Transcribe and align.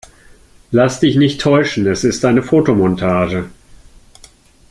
Lass 0.71 0.99
dich 0.99 1.15
nicht 1.15 1.39
täuschen, 1.41 1.85
es 1.85 2.03
ist 2.03 2.25
eine 2.25 2.41
Fotomontage. 2.41 3.51